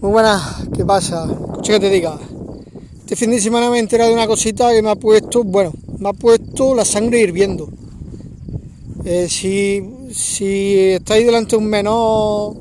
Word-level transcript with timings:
Muy 0.00 0.12
buenas, 0.12 0.68
¿qué 0.76 0.84
pasa? 0.84 1.24
Escucha 1.24 1.72
que 1.72 1.80
te 1.80 1.90
diga. 1.90 2.16
Este 3.00 3.16
fin 3.16 3.32
de 3.32 3.40
semana 3.40 3.68
me 3.68 3.78
he 3.78 3.80
enterado 3.80 4.10
de 4.10 4.14
una 4.14 4.28
cosita 4.28 4.72
que 4.72 4.80
me 4.80 4.90
ha 4.90 4.94
puesto, 4.94 5.42
bueno, 5.42 5.72
me 5.98 6.10
ha 6.10 6.12
puesto 6.12 6.72
la 6.72 6.84
sangre 6.84 7.18
hirviendo. 7.18 7.68
Eh, 9.04 9.26
si, 9.28 9.82
si 10.12 10.78
estáis 10.90 11.26
delante 11.26 11.56
de 11.56 11.62
un 11.64 11.68
menor 11.68 12.54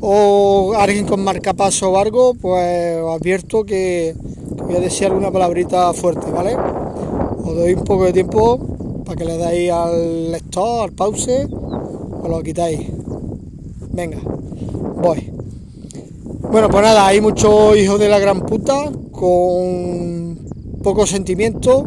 o 0.00 0.74
alguien 0.78 1.06
con 1.06 1.24
marcapaso 1.24 1.90
o 1.90 1.98
algo, 1.98 2.34
pues 2.34 3.00
os 3.02 3.16
advierto 3.16 3.64
que, 3.64 4.14
voy 4.56 4.76
a 4.76 4.80
desear 4.80 5.12
una 5.12 5.32
palabrita 5.32 5.92
fuerte, 5.92 6.30
¿vale? 6.30 6.54
Os 6.54 7.52
doy 7.56 7.74
un 7.74 7.82
poco 7.82 8.04
de 8.04 8.12
tiempo 8.12 8.60
para 9.04 9.16
que 9.16 9.24
le 9.24 9.36
dais 9.38 9.72
al 9.72 10.30
lector, 10.30 10.84
al 10.84 10.92
pause, 10.92 11.48
o 11.50 12.28
lo 12.28 12.40
quitáis. 12.44 12.78
Venga, 13.92 14.20
voy. 15.02 15.35
Bueno, 16.50 16.68
pues 16.70 16.82
nada, 16.82 17.06
hay 17.06 17.20
muchos 17.20 17.76
hijos 17.76 17.98
de 17.98 18.08
la 18.08 18.18
gran 18.18 18.40
puta 18.42 18.90
con 19.10 20.38
poco 20.82 21.06
sentimiento, 21.06 21.84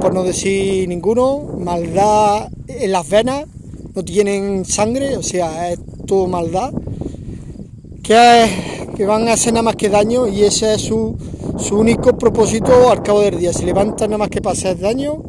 por 0.00 0.12
no 0.12 0.24
decir 0.24 0.88
ninguno, 0.88 1.42
maldad 1.58 2.48
en 2.66 2.92
las 2.92 3.08
venas, 3.08 3.44
no 3.94 4.04
tienen 4.04 4.64
sangre, 4.64 5.16
o 5.16 5.22
sea, 5.22 5.70
es 5.70 5.78
todo 6.06 6.26
maldad, 6.26 6.72
que, 8.02 8.90
que 8.96 9.06
van 9.06 9.28
a 9.28 9.34
hacer 9.34 9.52
nada 9.52 9.62
más 9.62 9.76
que 9.76 9.88
daño 9.88 10.26
y 10.26 10.42
ese 10.42 10.74
es 10.74 10.82
su, 10.82 11.16
único 11.70 12.18
propósito 12.18 12.90
al 12.90 13.02
cabo 13.02 13.20
del 13.20 13.38
día. 13.38 13.52
Se 13.52 13.64
levantan 13.64 14.10
nada 14.10 14.18
más 14.18 14.28
que 14.30 14.42
para 14.42 14.54
hacer 14.54 14.78
daño 14.78 15.22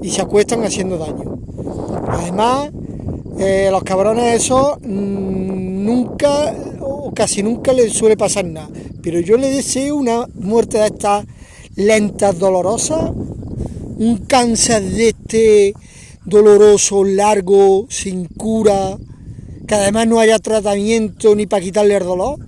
y 0.00 0.10
se 0.10 0.22
acuestan 0.22 0.62
haciendo 0.62 0.98
daño. 0.98 1.38
Además, 2.08 2.70
eh, 3.38 3.68
los 3.70 3.82
cabrones 3.82 4.42
esos 4.42 4.78
mmm, 4.82 5.84
nunca 5.84 6.54
casi 7.18 7.42
nunca 7.42 7.72
les 7.72 7.94
suele 7.94 8.16
pasar 8.16 8.44
nada. 8.44 8.70
Pero 9.02 9.18
yo 9.18 9.36
le 9.36 9.50
deseo 9.50 9.96
una 9.96 10.28
muerte 10.34 10.78
de 10.78 10.86
estas 10.86 11.26
lentas, 11.74 12.38
dolorosas, 12.38 13.10
un 13.10 14.18
cáncer 14.18 14.84
de 14.84 15.08
este 15.08 15.74
doloroso, 16.24 17.02
largo, 17.02 17.86
sin 17.88 18.26
cura, 18.26 18.96
que 19.66 19.74
además 19.74 20.06
no 20.06 20.20
haya 20.20 20.38
tratamiento 20.38 21.34
ni 21.34 21.48
para 21.48 21.64
quitarle 21.64 21.96
el 21.96 22.04
dolor. 22.04 22.38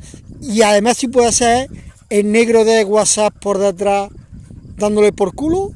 Y 0.40 0.62
además 0.62 0.98
si 0.98 1.08
puede 1.08 1.32
ser 1.32 1.68
el 2.08 2.30
negro 2.30 2.64
de 2.64 2.84
WhatsApp 2.84 3.34
por 3.40 3.58
detrás 3.58 4.08
dándole 4.76 5.12
por 5.12 5.34
culo 5.34 5.72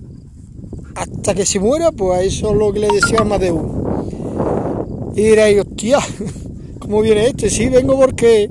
hasta 0.94 1.34
que 1.34 1.44
se 1.44 1.58
muera, 1.58 1.90
pues 1.90 2.28
eso 2.28 2.52
es 2.52 2.56
lo 2.56 2.72
que 2.72 2.78
le 2.78 2.88
deseo 2.88 3.22
a 3.22 3.24
más 3.24 3.40
de 3.40 3.50
uno. 3.50 4.04
Y 5.16 5.22
diréis, 5.22 5.62
hostia, 5.62 5.98
¿cómo 6.78 7.00
viene 7.02 7.26
este? 7.26 7.50
Sí, 7.50 7.68
vengo 7.68 7.98
porque 7.98 8.48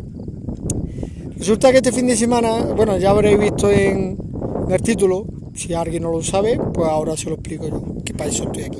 resulta 1.43 1.73
que 1.73 1.79
este 1.79 1.91
fin 1.91 2.07
de 2.07 2.15
semana, 2.15 2.73
bueno, 2.73 2.97
ya 2.97 3.09
habréis 3.09 3.37
visto 3.37 3.69
en, 3.69 4.17
el 4.69 4.81
título, 4.81 5.25
si 5.53 5.73
alguien 5.73 6.03
no 6.03 6.09
lo 6.09 6.23
sabe, 6.23 6.57
pues 6.73 6.87
ahora 6.87 7.17
se 7.17 7.27
lo 7.27 7.35
explico 7.35 7.67
yo, 7.67 7.83
que 8.05 8.13
para 8.13 8.29
eso 8.29 8.45
estoy 8.45 8.63
aquí. 8.63 8.79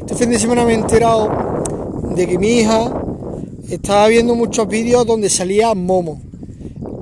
Este 0.00 0.16
fin 0.16 0.28
de 0.28 0.40
semana 0.40 0.64
me 0.64 0.72
he 0.72 0.74
enterado 0.74 1.30
de 2.16 2.26
que 2.26 2.36
mi 2.36 2.48
hija 2.58 2.92
estaba 3.70 4.08
viendo 4.08 4.34
muchos 4.34 4.66
vídeos 4.66 5.06
donde 5.06 5.30
salía 5.30 5.72
Momo. 5.72 6.20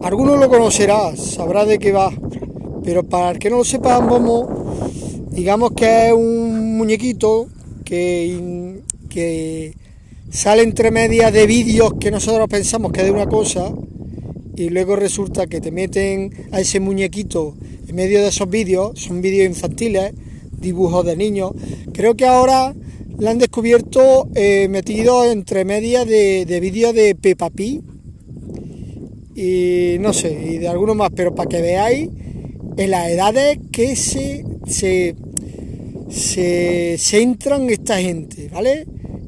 Algunos 0.02 0.38
lo 0.38 0.50
conocerá, 0.50 1.16
sabrá 1.16 1.64
de 1.64 1.78
qué 1.78 1.92
va, 1.92 2.12
pero 2.84 3.02
para 3.02 3.30
el 3.30 3.38
que 3.38 3.48
no 3.48 3.56
lo 3.56 3.64
sepa, 3.64 3.98
Momo, 4.00 4.46
digamos 5.30 5.70
que 5.72 6.08
es 6.08 6.12
un 6.12 6.76
muñequito 6.76 7.46
que, 7.82 8.82
que 9.08 9.74
sale 10.30 10.62
entre 10.64 10.90
medias 10.90 11.32
de 11.32 11.46
vídeos 11.46 11.94
que 11.98 12.10
nosotros 12.10 12.46
pensamos 12.46 12.92
que 12.92 13.00
es 13.00 13.06
de 13.06 13.12
una 13.12 13.26
cosa 13.26 13.72
y 14.56 14.70
luego 14.70 14.96
resulta 14.96 15.46
que 15.46 15.60
te 15.60 15.70
meten 15.70 16.32
a 16.50 16.60
ese 16.60 16.80
muñequito 16.80 17.54
en 17.86 17.94
medio 17.94 18.20
de 18.20 18.28
esos 18.28 18.48
vídeos, 18.48 18.98
son 19.00 19.20
vídeos 19.20 19.46
infantiles, 19.46 20.12
dibujos 20.58 21.04
de 21.04 21.16
niños. 21.16 21.52
Creo 21.92 22.16
que 22.16 22.26
ahora 22.26 22.74
la 23.18 23.30
han 23.30 23.38
descubierto 23.38 24.28
eh, 24.34 24.68
metido 24.68 25.24
entre 25.30 25.64
medias 25.64 26.06
de, 26.06 26.44
de 26.46 26.60
vídeos 26.60 26.94
de 26.94 27.14
Peppa 27.14 27.50
Pig 27.50 27.82
y 29.34 29.98
no 30.00 30.14
sé, 30.14 30.32
y 30.32 30.58
de 30.58 30.68
algunos 30.68 30.96
más, 30.96 31.10
pero 31.14 31.34
para 31.34 31.48
que 31.48 31.60
veáis 31.60 32.08
en 32.78 32.90
las 32.90 33.08
edades 33.08 33.58
que 33.70 33.94
se, 33.94 34.44
se, 34.66 35.14
se 36.08 36.96
centran 36.98 37.68
esta 37.68 37.98
gente, 37.98 38.48
¿vale? 38.52 38.86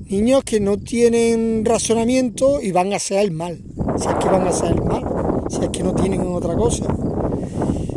Niños 0.09 0.45
que 0.45 0.61
no 0.61 0.79
tienen 0.79 1.65
razonamiento 1.65 2.63
y 2.63 2.73
van 2.73 2.95
a 2.95 2.97
hacer 2.97 3.19
el 3.19 3.31
mal, 3.31 3.59
si 3.99 4.09
es 4.09 4.15
que 4.15 4.29
van 4.29 4.47
a 4.47 4.51
hacer 4.51 4.73
el 4.73 4.83
mal, 4.83 5.05
si 5.49 5.65
es 5.65 5.71
que 5.71 5.83
no 5.83 5.95
tienen 5.95 6.21
otra 6.21 6.55
cosa. 6.55 6.87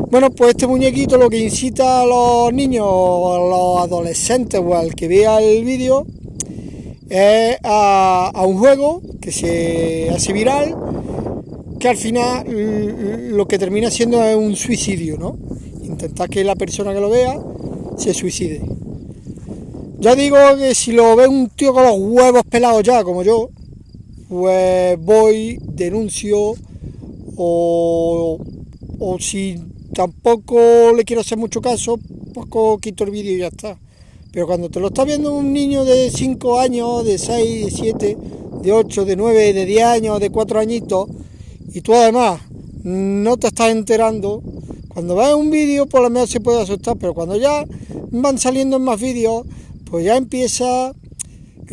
Bueno, 0.09 0.29
pues 0.31 0.51
este 0.51 0.67
muñequito 0.67 1.17
lo 1.17 1.29
que 1.29 1.37
incita 1.37 2.01
a 2.01 2.05
los 2.05 2.53
niños 2.53 2.85
o 2.87 3.33
a 3.33 3.39
los 3.39 3.87
adolescentes 3.87 4.59
o 4.63 4.75
al 4.75 4.93
que 4.93 5.07
vea 5.07 5.41
el 5.41 5.63
vídeo 5.63 6.05
es 7.09 7.57
a, 7.63 8.31
a, 8.33 8.45
un 8.45 8.57
juego 8.57 9.01
que 9.21 9.31
se 9.31 10.09
hace 10.09 10.33
viral, 10.33 10.75
que 11.79 11.89
al 11.89 11.97
final 11.97 12.45
lo 13.35 13.47
que 13.47 13.57
termina 13.57 13.89
siendo 13.89 14.23
es 14.23 14.35
un 14.35 14.55
suicidio, 14.55 15.17
¿no? 15.17 15.37
Intentar 15.83 16.29
que 16.29 16.43
la 16.43 16.55
persona 16.55 16.93
que 16.93 16.99
lo 16.99 17.09
vea 17.09 17.39
se 17.97 18.13
suicide. 18.13 18.61
Ya 19.99 20.15
digo 20.15 20.37
que 20.57 20.73
si 20.73 20.93
lo 20.93 21.15
ve 21.15 21.27
un 21.27 21.49
tío 21.49 21.73
con 21.73 21.83
los 21.83 21.95
huevos 21.97 22.43
pelados 22.49 22.83
ya, 22.83 23.03
como 23.03 23.23
yo, 23.23 23.49
pues 24.27 24.97
voy, 24.99 25.59
denuncio 25.61 26.55
o, 27.35 28.37
o 28.99 29.19
si 29.19 29.57
tampoco 29.93 30.93
le 30.95 31.03
quiero 31.03 31.21
hacer 31.21 31.37
mucho 31.37 31.61
caso, 31.61 31.99
poco 32.33 32.77
quito 32.77 33.03
el 33.03 33.11
vídeo 33.11 33.35
y 33.35 33.39
ya 33.39 33.47
está. 33.47 33.77
Pero 34.31 34.47
cuando 34.47 34.69
te 34.69 34.79
lo 34.79 34.87
está 34.87 35.03
viendo 35.03 35.33
un 35.33 35.51
niño 35.51 35.83
de 35.83 36.09
5 36.09 36.59
años, 36.59 37.03
de 37.03 37.17
6, 37.17 37.65
de 37.65 37.71
7, 37.71 38.17
de 38.61 38.71
8, 38.71 39.05
de 39.05 39.15
9, 39.15 39.53
de 39.53 39.65
10 39.65 39.83
años, 39.83 40.19
de 40.19 40.29
4 40.29 40.59
añitos, 40.59 41.09
y 41.73 41.81
tú 41.81 41.93
además 41.93 42.41
no 42.83 43.37
te 43.37 43.47
estás 43.47 43.71
enterando, 43.71 44.41
cuando 44.87 45.15
ves 45.15 45.33
un 45.33 45.51
vídeo 45.51 45.85
por 45.85 46.01
lo 46.01 46.09
menos 46.09 46.29
se 46.29 46.39
puede 46.39 46.61
asustar, 46.61 46.97
pero 46.97 47.13
cuando 47.13 47.35
ya 47.35 47.65
van 48.11 48.37
saliendo 48.37 48.79
más 48.79 48.99
vídeos, 48.99 49.45
pues 49.89 50.05
ya 50.05 50.15
empieza 50.15 50.93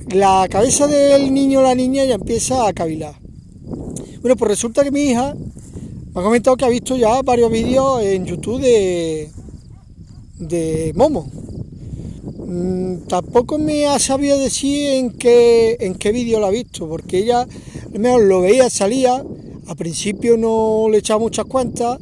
la 0.08 0.46
cabeza 0.50 0.86
del 0.86 1.32
niño 1.32 1.60
o 1.60 1.62
la 1.62 1.74
niña 1.74 2.04
ya 2.04 2.14
empieza 2.14 2.66
a 2.66 2.72
cavilar. 2.72 3.27
Bueno, 4.20 4.36
pues 4.36 4.48
resulta 4.48 4.82
que 4.82 4.90
mi 4.90 5.02
hija 5.02 5.32
me 6.12 6.20
ha 6.20 6.24
comentado 6.24 6.56
que 6.56 6.64
ha 6.64 6.68
visto 6.68 6.96
ya 6.96 7.22
varios 7.22 7.52
vídeos 7.52 8.02
en 8.02 8.26
YouTube 8.26 8.60
de, 8.60 9.30
de 10.38 10.92
Momo. 10.96 11.30
Mm, 12.36 13.06
tampoco 13.06 13.58
me 13.58 13.86
ha 13.86 13.96
sabido 14.00 14.36
decir 14.36 14.90
en 14.90 15.10
qué, 15.10 15.76
en 15.78 15.94
qué 15.94 16.10
vídeo 16.10 16.40
lo 16.40 16.46
ha 16.46 16.50
visto, 16.50 16.88
porque 16.88 17.18
ella 17.18 17.46
menos 17.92 18.22
lo 18.22 18.40
veía, 18.40 18.68
salía, 18.70 19.22
al 19.68 19.76
principio 19.76 20.36
no 20.36 20.88
le 20.90 20.98
echaba 20.98 21.20
muchas 21.20 21.44
cuentas, 21.44 21.98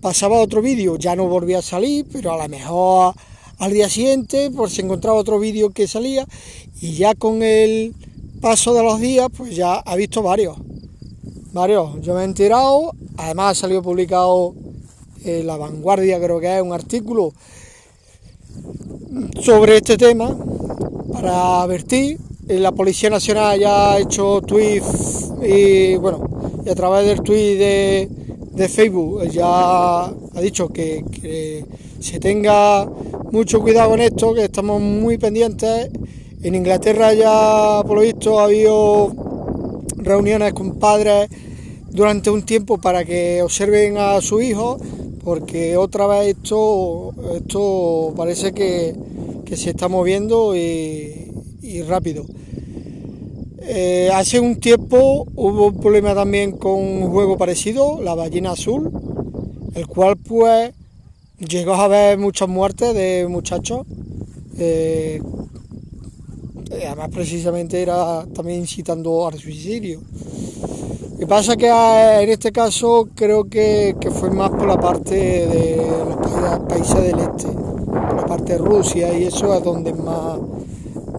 pasaba 0.00 0.40
otro 0.40 0.60
vídeo, 0.62 0.96
ya 0.96 1.14
no 1.14 1.28
volvía 1.28 1.60
a 1.60 1.62
salir, 1.62 2.06
pero 2.10 2.32
a 2.32 2.42
lo 2.42 2.48
mejor 2.48 3.14
al 3.58 3.72
día 3.72 3.88
siguiente 3.88 4.50
pues 4.50 4.72
se 4.72 4.82
encontraba 4.82 5.16
otro 5.16 5.38
vídeo 5.38 5.70
que 5.70 5.86
salía 5.86 6.26
y 6.80 6.94
ya 6.94 7.14
con 7.14 7.44
el 7.44 7.94
paso 8.40 8.74
de 8.74 8.82
los 8.82 8.98
días 8.98 9.28
pues 9.36 9.54
ya 9.54 9.74
ha 9.74 9.94
visto 9.94 10.22
varios. 10.22 10.56
Varios, 11.52 12.00
yo 12.00 12.14
me 12.14 12.20
he 12.20 12.24
enterado, 12.24 12.92
además 13.16 13.58
ha 13.58 13.60
salido 13.62 13.82
publicado 13.82 14.54
en 15.24 15.48
La 15.48 15.56
Vanguardia, 15.56 16.20
creo 16.20 16.38
que 16.38 16.56
es 16.56 16.62
un 16.62 16.72
artículo 16.72 17.32
sobre 19.40 19.78
este 19.78 19.96
tema 19.96 20.36
para 21.12 21.62
advertir. 21.62 22.20
La 22.46 22.70
Policía 22.70 23.10
Nacional 23.10 23.58
ya 23.58 23.92
ha 23.92 23.98
hecho 23.98 24.40
tweets 24.42 25.32
y 25.42 25.96
bueno, 25.96 26.62
y 26.64 26.70
a 26.70 26.74
través 26.76 27.06
del 27.06 27.20
tweet 27.20 27.56
de, 27.56 28.08
de 28.52 28.68
Facebook 28.68 29.28
ya 29.30 30.04
ha 30.04 30.40
dicho 30.40 30.68
que, 30.68 31.04
que, 31.20 31.64
se 31.98 32.20
tenga 32.20 32.88
mucho 33.32 33.60
cuidado 33.60 33.90
con 33.90 34.00
esto, 34.00 34.34
que 34.34 34.44
estamos 34.44 34.80
muy 34.80 35.18
pendientes. 35.18 35.90
En 36.42 36.54
Inglaterra 36.54 37.12
ya 37.12 37.82
por 37.84 37.96
lo 37.96 38.02
visto 38.02 38.38
ha 38.38 38.44
habido 38.44 39.29
reuniones 40.02 40.52
con 40.52 40.78
padres 40.78 41.28
durante 41.90 42.30
un 42.30 42.42
tiempo 42.42 42.78
para 42.78 43.04
que 43.04 43.42
observen 43.42 43.98
a 43.98 44.20
su 44.20 44.40
hijo, 44.40 44.78
porque 45.22 45.76
otra 45.76 46.06
vez 46.06 46.36
esto, 46.36 47.12
esto 47.34 48.14
parece 48.16 48.52
que, 48.52 48.94
que 49.44 49.56
se 49.56 49.70
está 49.70 49.88
moviendo 49.88 50.56
y, 50.56 51.26
rápido. 51.86 52.24
Eh, 53.62 54.10
hace 54.12 54.40
un 54.40 54.58
tiempo 54.58 55.26
hubo 55.34 55.66
un 55.68 55.80
problema 55.80 56.14
también 56.14 56.52
con 56.52 56.72
un 56.72 57.10
juego 57.10 57.36
parecido, 57.36 58.00
la 58.00 58.14
ballena 58.14 58.52
azul, 58.52 58.90
el 59.74 59.86
cual 59.86 60.16
pues 60.16 60.72
llegó 61.38 61.74
a 61.74 61.84
haber 61.84 62.18
muchas 62.18 62.48
muertes 62.48 62.94
de 62.94 63.26
muchachos. 63.28 63.86
Eh, 64.58 65.20
además 66.86 67.10
precisamente 67.10 67.80
era 67.80 68.24
también 68.34 68.60
incitando 68.60 69.26
al 69.26 69.38
suicidio. 69.38 70.00
Lo 71.12 71.18
que 71.18 71.26
pasa 71.26 71.56
que 71.56 71.68
en 71.68 72.30
este 72.30 72.50
caso 72.50 73.08
creo 73.14 73.44
que, 73.44 73.94
fue 74.10 74.30
más 74.30 74.50
por 74.50 74.66
la 74.66 74.80
parte 74.80 75.14
de 75.14 75.76
los 75.76 76.60
países 76.60 77.02
del 77.02 77.18
este, 77.18 77.48
por 77.48 78.16
la 78.16 78.26
parte 78.26 78.52
de 78.52 78.58
Rusia 78.58 79.18
y 79.18 79.24
eso 79.24 79.54
es 79.54 79.62
donde 79.62 79.92
más, 79.92 80.38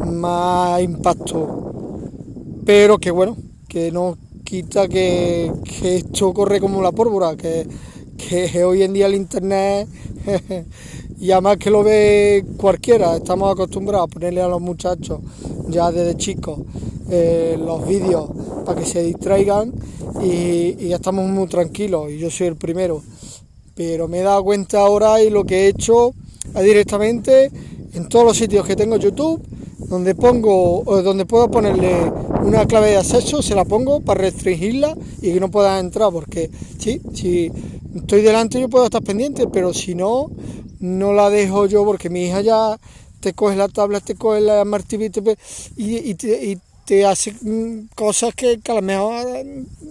más 0.06 0.82
impacto. 0.82 1.72
Pero 2.66 2.98
que 2.98 3.12
bueno, 3.12 3.38
que 3.68 3.92
no 3.92 4.18
quita 4.44 4.88
que, 4.88 5.52
esto 5.84 6.34
corre 6.34 6.60
como 6.60 6.82
la 6.82 6.92
pólvora, 6.92 7.36
que, 7.36 7.68
que 8.18 8.64
hoy 8.64 8.84
en 8.84 8.94
día 8.94 9.06
el 9.06 9.16
internet 9.16 9.88
y 11.20 11.32
además 11.32 11.58
que 11.58 11.70
lo 11.70 11.84
ve 11.84 12.44
cualquiera, 12.58 13.18
estamos 13.18 13.52
acostumbrados 13.52 14.10
a 14.10 14.14
ponerle 14.14 14.42
a 14.42 14.48
los 14.48 14.60
muchachos 14.60 15.20
ya 15.72 15.92
desde 15.92 16.18
chicos 16.18 16.60
eh, 17.10 17.58
los 17.60 17.88
vídeos 17.88 18.30
para 18.66 18.80
que 18.80 18.86
se 18.86 19.04
distraigan 19.04 19.74
y, 20.22 20.88
ya 20.88 20.98
estamos 20.98 21.28
muy 21.30 21.48
tranquilos 21.48 22.12
y 22.12 22.20
yo 22.20 22.30
soy 22.30 22.48
el 22.48 22.56
primero. 22.56 23.02
Pero 23.76 24.08
me 24.08 24.20
he 24.20 24.24
dado 24.24 24.44
cuenta 24.44 24.82
ahora 24.82 25.22
y 25.24 25.30
lo 25.30 25.44
que 25.44 25.66
he 25.66 25.68
hecho 25.70 26.14
es 26.54 26.64
directamente 26.64 27.52
en 27.94 28.08
todos 28.08 28.26
los 28.26 28.38
sitios 28.38 28.66
que 28.66 28.76
tengo 28.76 28.98
YouTube, 28.98 29.42
donde 29.90 30.16
pongo, 30.16 30.84
donde 31.04 31.26
puedo 31.26 31.50
ponerle 31.50 32.12
una 32.44 32.66
clave 32.66 32.92
de 32.92 32.98
acceso, 32.98 33.42
se 33.42 33.56
la 33.56 33.66
pongo 33.66 34.00
para 34.02 34.22
restringirla 34.22 34.96
y 35.22 35.34
que 35.34 35.40
no 35.40 35.50
pueda 35.52 35.80
entrar, 35.80 36.12
porque 36.12 36.50
sí, 36.78 37.02
si 37.14 37.52
estoy 37.96 38.22
delante 38.22 38.60
yo 38.60 38.70
puedo 38.70 38.86
estar 38.86 39.04
pendiente, 39.04 39.48
pero 39.48 39.74
si 39.74 39.96
no, 39.96 40.30
no 40.80 41.14
la 41.14 41.30
dejo 41.30 41.66
yo 41.68 41.86
porque 41.86 42.10
mi 42.10 42.26
hija 42.26 42.42
ya 42.42 42.80
te 43.22 43.34
coge 43.34 43.56
la 43.56 43.70
tabla, 43.70 44.00
te 44.00 44.16
coge 44.16 44.42
la 44.42 44.66
martillo 44.66 45.06
y, 45.78 46.12
y, 46.12 46.58
te, 46.86 47.06
hace 47.06 47.34
mm, 47.42 47.90
cosas 47.96 48.36
que, 48.36 48.60
a 48.68 48.74
lo 48.74 48.82
mejor, 48.82 49.46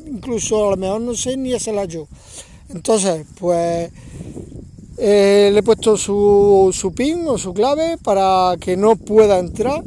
incluso 0.07 0.67
a 0.67 0.71
lo 0.73 0.77
mejor 0.77 1.01
no 1.01 1.15
sé 1.15 1.37
ni 1.37 1.55
hacerla 1.55 1.87
yo. 1.87 2.07
Entonces, 2.69 3.25
pues 3.39 3.91
eh, 4.99 5.51
le 5.53 5.59
he 5.59 5.63
puesto 5.63 5.97
su, 5.97 6.71
su 6.73 6.93
pin 6.93 7.27
o 7.27 7.39
su 7.39 7.55
clave 7.55 7.97
para 7.97 8.57
que 8.61 8.77
no 8.77 8.97
pueda 8.97 9.39
entrar. 9.39 9.83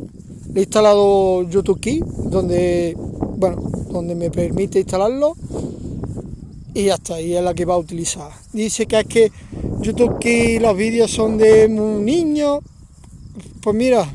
Le 0.53 0.61
he 0.61 0.63
instalado 0.63 1.43
YouTube 1.43 1.79
Key, 1.79 2.01
donde, 2.25 2.95
bueno, 2.97 3.61
donde 3.89 4.15
me 4.15 4.31
permite 4.31 4.79
instalarlo 4.79 5.35
y 6.73 6.85
ya 6.85 6.95
está, 6.95 7.21
y 7.21 7.35
es 7.35 7.43
la 7.43 7.53
que 7.53 7.65
va 7.65 7.75
a 7.75 7.77
utilizar. 7.77 8.31
Dice 8.51 8.87
que 8.87 8.99
es 8.99 9.05
que 9.05 9.31
YouTube 9.81 10.17
que 10.19 10.59
los 10.59 10.75
vídeos 10.75 11.11
son 11.11 11.37
de 11.37 11.67
un 11.67 12.03
niño, 12.03 12.59
pues 13.63 13.75
mira, 13.75 14.05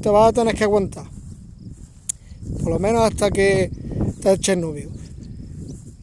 te 0.00 0.08
vas 0.08 0.28
a 0.28 0.32
tener 0.32 0.54
que 0.54 0.64
aguantar. 0.64 1.04
Por 2.62 2.72
lo 2.72 2.78
menos 2.78 3.02
hasta 3.02 3.30
que 3.30 3.70
te 4.22 4.32
eches 4.32 4.56
novio. 4.56 4.88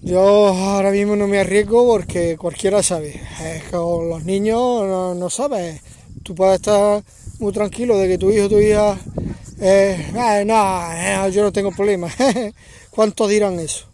Yo 0.02 0.20
ahora 0.20 0.92
mismo 0.92 1.16
no 1.16 1.28
me 1.28 1.40
arriesgo 1.40 1.88
porque 1.88 2.38
cualquiera 2.38 2.84
sabe. 2.84 3.22
Es 3.44 3.64
que 3.64 3.72
con 3.72 4.10
los 4.10 4.26
niños 4.26 4.60
no, 5.18 5.30
sabes. 5.30 5.82
Tú 6.22 6.36
puedes 6.36 6.56
estar 6.56 7.02
muy 7.40 7.54
tranquilo 7.54 7.98
de 7.98 8.10
que 8.10 8.18
tu 8.18 8.30
hijo 8.30 8.50
tu 8.50 8.60
hija. 8.60 9.00
Eh, 9.60 10.12
no, 10.46 10.94
eh, 10.94 11.32
yo 11.32 11.44
no 11.44 11.52
tengo 11.54 11.72
problema. 11.72 12.10
¿Cuántos 12.92 13.30
dirán 13.30 13.60
eso? 13.60 13.86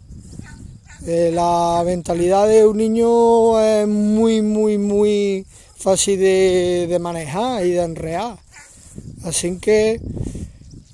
Eh, 1.06 1.30
la 1.32 1.82
mentalidad 1.84 2.46
de 2.46 2.66
un 2.66 2.76
niño 2.76 3.60
es 3.60 3.86
muy, 3.88 4.42
muy, 4.42 4.78
muy 4.78 5.46
fácil 5.76 6.18
de, 6.20 6.98
manejar 7.00 7.64
y 7.64 7.70
de 7.70 7.82
enrear. 7.82 8.38
Así 9.24 9.58
que 9.58 10.00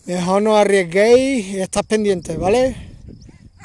mejor 0.07 0.43
no 0.43 0.57
arriesguéis 0.57 1.47
y 1.47 1.61
estás 1.61 1.85
pendientes, 1.85 2.39
¿vale? 2.39 2.77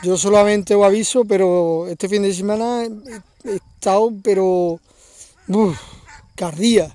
Yo 0.03 0.17
solamente 0.17 0.75
os 0.75 0.85
aviso, 0.85 1.23
pero 1.25 1.87
este 1.87 2.09
fin 2.09 2.23
de 2.23 2.33
semana 2.33 2.83
he 2.83 3.55
estado, 3.55 4.11
pero. 4.21 4.79
Uf, 5.47 5.77
cardía. 6.35 6.93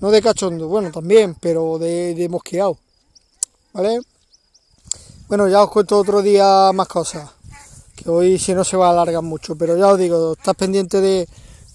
No 0.00 0.10
de 0.10 0.22
cachondo, 0.22 0.68
bueno, 0.68 0.92
también, 0.92 1.34
pero 1.40 1.78
de, 1.78 2.28
mosqueado. 2.30 2.78
¿Vale? 3.72 4.00
Bueno, 5.28 5.48
ya 5.48 5.62
os 5.62 5.70
cuento 5.70 5.98
otro 5.98 6.22
día 6.22 6.70
más 6.72 6.88
cosas 6.88 7.30
que 7.96 8.08
hoy 8.08 8.38
si 8.38 8.54
no 8.54 8.62
se 8.62 8.76
va 8.76 8.88
a 8.88 8.90
alargar 8.90 9.22
mucho, 9.22 9.56
pero 9.56 9.76
ya 9.76 9.88
os 9.88 9.98
digo, 9.98 10.34
estás 10.34 10.54
pendiente 10.54 11.00
de, 11.00 11.28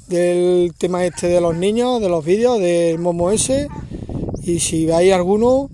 del 0.08 0.74
tema 0.78 1.04
este 1.04 1.28
de 1.28 1.42
los 1.42 1.56
niños, 1.56 2.00
de 2.00 2.10
los 2.10 2.24
vídeos, 2.24 2.60
del 2.60 2.98
Momo 3.00 3.30
ese, 3.32 3.68
y 4.44 4.60
si 4.60 4.86
veis 4.86 5.14
alguno, 5.14 5.70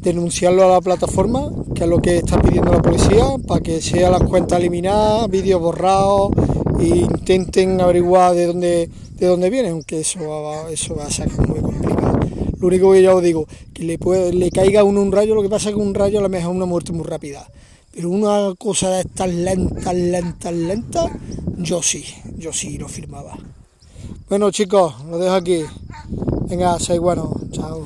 denunciarlo 0.00 0.64
a 0.64 0.74
la 0.74 0.80
plataforma, 0.80 1.50
que 1.74 1.84
es 1.84 1.88
lo 1.88 2.00
que 2.00 2.18
está 2.18 2.40
pidiendo 2.40 2.72
la 2.72 2.82
policía, 2.82 3.24
para 3.46 3.60
que 3.60 3.80
sean 3.80 4.12
las 4.12 4.22
cuentas 4.22 4.58
eliminadas, 4.58 5.30
vídeos 5.30 5.60
borrados, 5.60 6.30
e 6.78 6.88
intenten 6.88 7.80
averiguar 7.80 8.34
de 8.34 8.46
dónde, 8.46 8.90
de 9.16 9.26
dónde 9.26 9.50
vienen, 9.50 9.72
aunque 9.72 10.00
eso 10.00 10.20
va, 10.28 10.70
eso 10.70 10.96
va 10.96 11.04
a 11.04 11.10
ser 11.10 11.30
muy 11.48 11.60
complicado. 11.60 12.18
Lo 12.58 12.66
único 12.68 12.92
que 12.92 13.02
ya 13.02 13.14
os 13.14 13.22
digo, 13.22 13.46
que 13.72 13.84
le, 13.84 13.98
puede, 13.98 14.32
le 14.32 14.50
caiga 14.50 14.80
a 14.80 14.84
uno 14.84 15.00
un 15.00 15.12
rayo, 15.12 15.34
lo 15.34 15.42
que 15.42 15.48
pasa 15.48 15.70
es 15.70 15.74
que 15.74 15.80
un 15.80 15.94
rayo 15.94 16.18
a 16.18 16.22
lo 16.22 16.28
mejor 16.28 16.50
es 16.50 16.56
una 16.56 16.66
muerte 16.66 16.92
muy 16.92 17.04
rápida. 17.04 17.48
Pero 17.94 18.08
una 18.08 18.54
cosa 18.56 18.90
de 18.90 19.00
estas 19.00 19.28
lenta, 19.32 19.92
lenta, 19.92 20.50
lenta, 20.50 21.10
yo 21.58 21.82
sí, 21.82 22.04
yo 22.38 22.52
sí 22.52 22.78
lo 22.78 22.88
firmaba. 22.88 23.36
Bueno 24.28 24.50
chicos, 24.50 24.94
lo 25.10 25.18
dejo 25.18 25.34
aquí. 25.34 25.62
Venga, 26.48 26.78
soy 26.78 26.98
bueno, 26.98 27.34
chao. 27.50 27.84